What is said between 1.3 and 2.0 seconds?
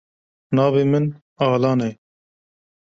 Alan e.